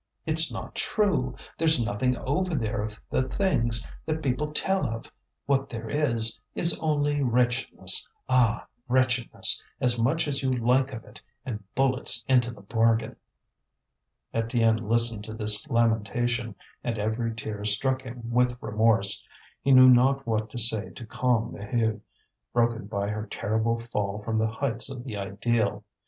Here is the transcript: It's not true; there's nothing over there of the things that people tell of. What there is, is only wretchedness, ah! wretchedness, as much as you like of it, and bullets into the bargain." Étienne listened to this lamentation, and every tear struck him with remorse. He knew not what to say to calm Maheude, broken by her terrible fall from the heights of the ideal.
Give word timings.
It's 0.25 0.51
not 0.51 0.73
true; 0.73 1.35
there's 1.59 1.85
nothing 1.85 2.17
over 2.17 2.55
there 2.55 2.81
of 2.81 2.99
the 3.11 3.21
things 3.29 3.85
that 4.07 4.23
people 4.23 4.51
tell 4.51 4.87
of. 4.87 5.11
What 5.45 5.69
there 5.69 5.87
is, 5.87 6.39
is 6.55 6.79
only 6.81 7.21
wretchedness, 7.21 8.09
ah! 8.27 8.65
wretchedness, 8.87 9.63
as 9.79 9.99
much 9.99 10.27
as 10.27 10.41
you 10.41 10.49
like 10.51 10.91
of 10.91 11.03
it, 11.05 11.21
and 11.45 11.63
bullets 11.75 12.25
into 12.27 12.49
the 12.49 12.61
bargain." 12.63 13.15
Étienne 14.33 14.89
listened 14.89 15.23
to 15.25 15.35
this 15.35 15.67
lamentation, 15.67 16.55
and 16.83 16.97
every 16.97 17.35
tear 17.35 17.63
struck 17.63 18.01
him 18.01 18.31
with 18.31 18.57
remorse. 18.59 19.23
He 19.61 19.71
knew 19.71 19.87
not 19.87 20.25
what 20.25 20.49
to 20.49 20.57
say 20.57 20.89
to 20.95 21.05
calm 21.05 21.51
Maheude, 21.53 22.01
broken 22.53 22.87
by 22.87 23.09
her 23.09 23.27
terrible 23.27 23.77
fall 23.77 24.23
from 24.23 24.39
the 24.39 24.47
heights 24.49 24.89
of 24.89 25.03
the 25.03 25.15
ideal. 25.17 25.83